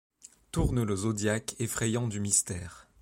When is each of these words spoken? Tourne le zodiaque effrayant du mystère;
Tourne 0.51 0.81
le 0.81 0.95
zodiaque 0.95 1.55
effrayant 1.59 2.07
du 2.07 2.19
mystère; 2.21 2.87